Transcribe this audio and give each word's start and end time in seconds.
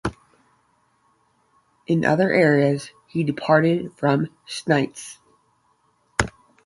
In 1.85 2.05
other 2.05 2.33
areas 2.33 2.89
he 3.05 3.23
departed 3.23 3.93
from 3.93 4.29
Steinitz. 4.47 5.19